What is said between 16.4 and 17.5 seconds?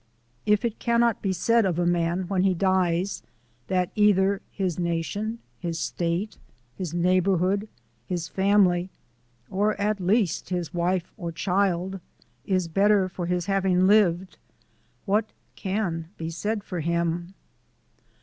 for him?